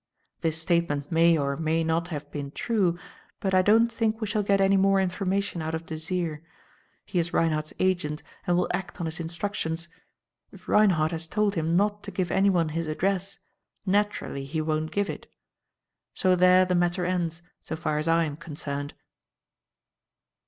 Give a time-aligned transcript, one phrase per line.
[0.39, 2.97] This statement may or may not have been true,
[3.39, 6.41] but I don't think we shall get any more information out of Desire.
[7.05, 9.89] He is Reinhardt's agent and will act on his instructions.
[10.51, 13.37] If Reinhardt has told him not to give anyone his address,
[13.85, 15.31] naturally he won't give it.
[16.15, 18.95] So there the matter ends, so far as I am concerned."